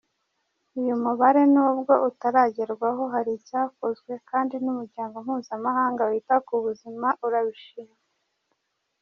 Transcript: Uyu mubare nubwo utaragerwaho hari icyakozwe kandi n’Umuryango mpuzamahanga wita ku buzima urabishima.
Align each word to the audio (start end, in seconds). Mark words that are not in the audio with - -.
Uyu 0.79 0.95
mubare 1.03 1.43
nubwo 1.53 1.93
utaragerwaho 2.09 3.03
hari 3.13 3.31
icyakozwe 3.39 4.11
kandi 4.29 4.55
n’Umuryango 4.63 5.15
mpuzamahanga 5.25 6.01
wita 6.11 6.35
ku 6.47 6.55
buzima 6.65 7.07
urabishima. 7.25 7.95